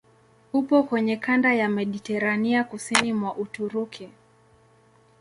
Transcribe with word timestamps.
Upo 0.53 0.83
kwenye 0.83 1.17
kanda 1.17 1.53
ya 1.53 1.69
Mediteranea 1.69 2.63
kusini 2.63 3.13
mwa 3.13 3.35
Uturuki. 3.35 4.09